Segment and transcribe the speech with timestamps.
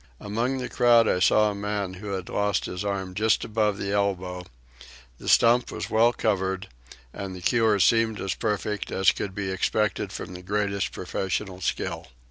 [0.19, 3.91] Among the crowd I saw a man who had lost his arm just above the
[3.91, 4.47] elbow;
[5.19, 6.69] the stump was well covered
[7.13, 12.07] and the cure seemed as perfect as could be expected from the greatest professional skill.